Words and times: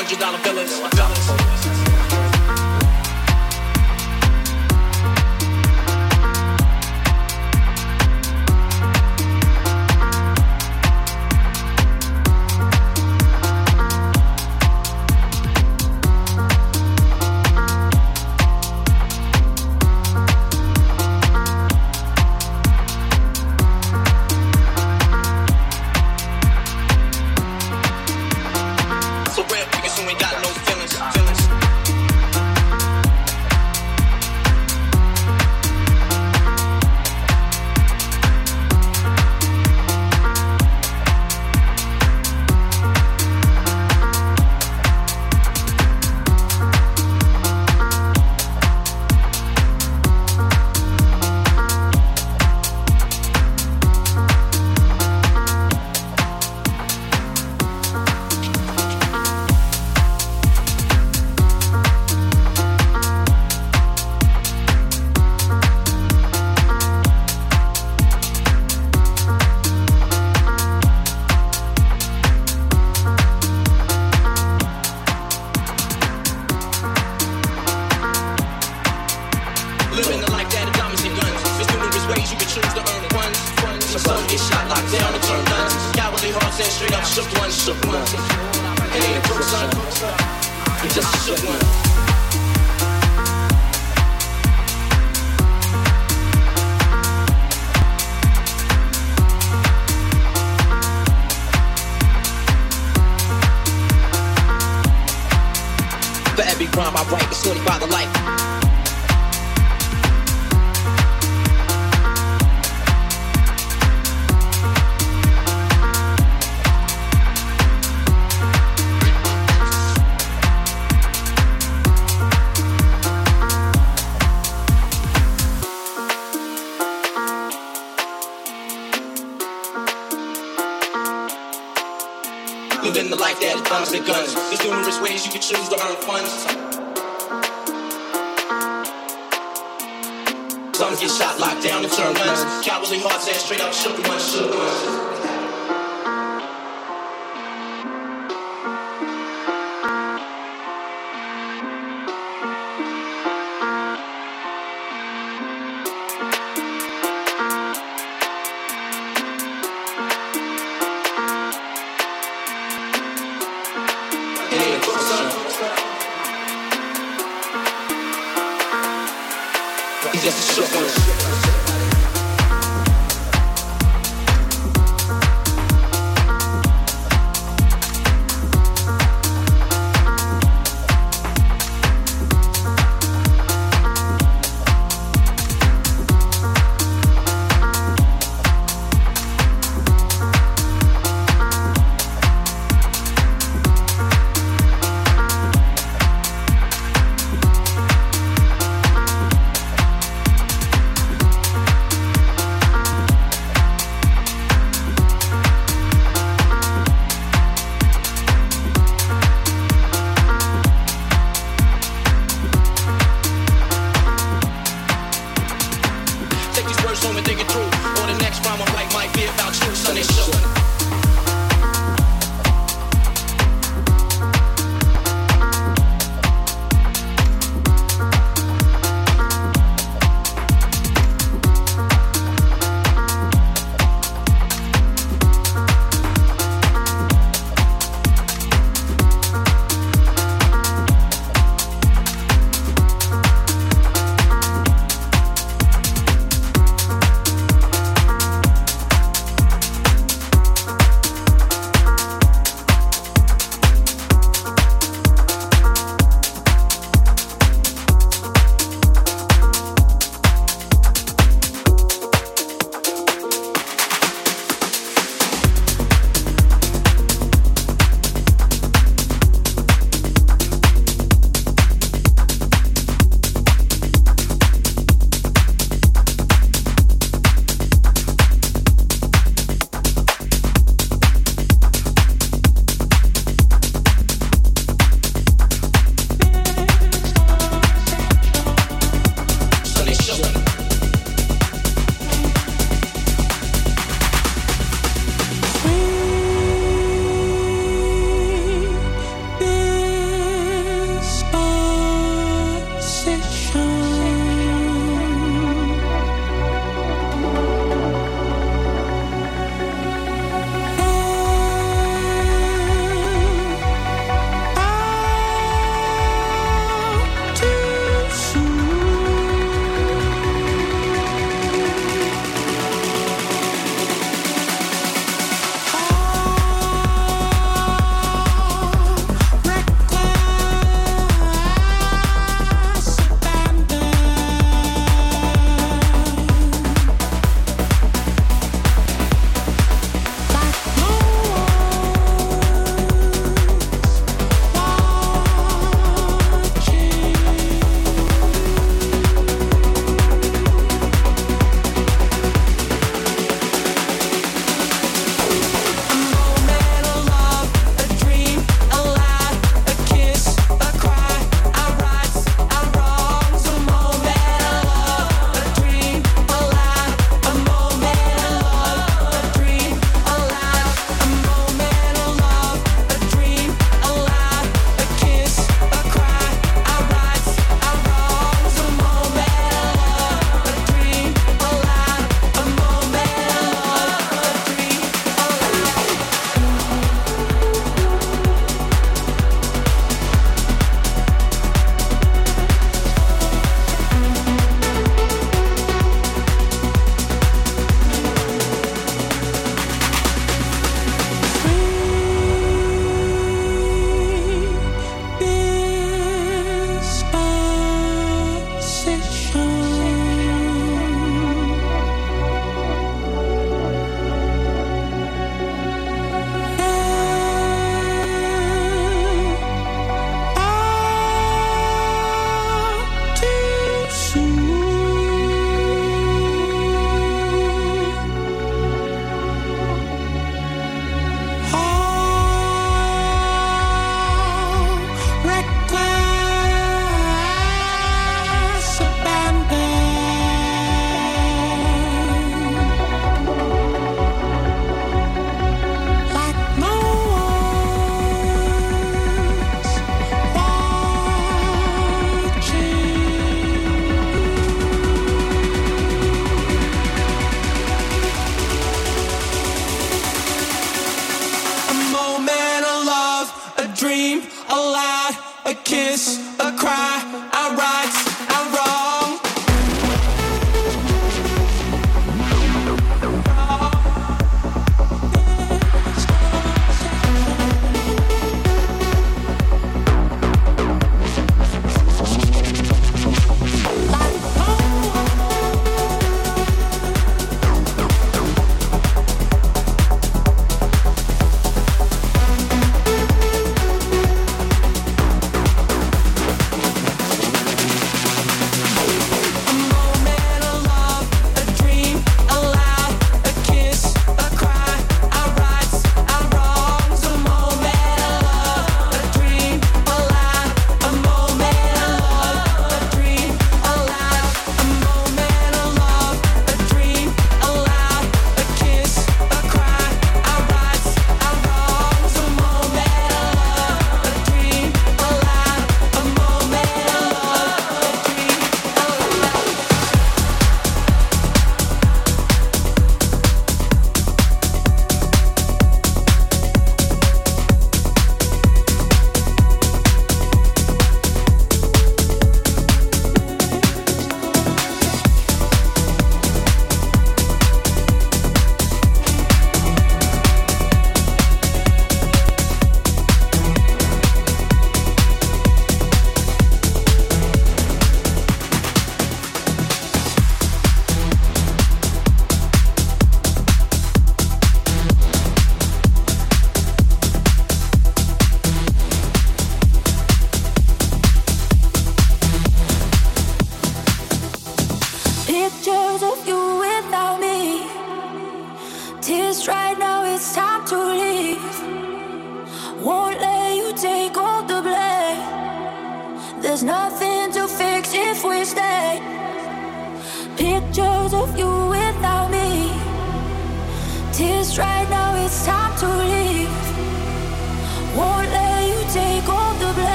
Hundred 0.00 0.18
dollar 0.18 0.38
villas. 0.38 0.89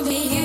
wanna 0.00 0.10
be 0.10 0.37